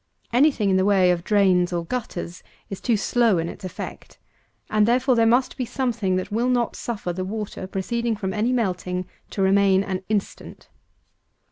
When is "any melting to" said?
8.33-9.43